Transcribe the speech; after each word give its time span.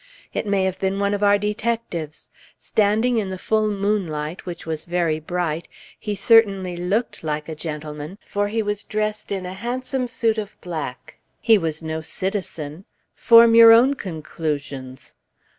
It 0.33 0.47
may 0.47 0.63
have 0.63 0.79
been 0.79 0.97
one 0.99 1.13
of 1.13 1.21
our 1.21 1.37
detectives. 1.37 2.27
Standing 2.59 3.19
in 3.19 3.29
the 3.29 3.37
full 3.37 3.67
moonlight, 3.67 4.47
which 4.47 4.65
was 4.65 4.85
very 4.85 5.19
bright, 5.19 5.67
he 5.99 6.15
certainly 6.15 6.75
looked 6.75 7.23
like 7.23 7.47
a 7.47 7.53
gentleman, 7.53 8.17
for 8.25 8.47
he 8.47 8.63
was 8.63 8.81
dressed 8.81 9.31
in 9.31 9.45
a 9.45 9.53
handsome 9.53 10.07
suit 10.07 10.39
of 10.39 10.59
black. 10.59 11.17
He 11.39 11.59
was 11.59 11.83
no 11.83 12.01
citizen. 12.01 12.85
Form 13.13 13.53
your 13.53 13.71
own 13.71 13.93
conclusions! 13.93 15.13